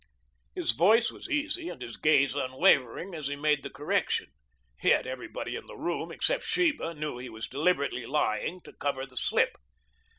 [0.55, 4.29] His voice was easy and his gaze unwavering as he made the correction,
[4.81, 9.15] yet everybody in the room except Sheba knew he was deliberately lying to cover the
[9.17, 9.57] slip.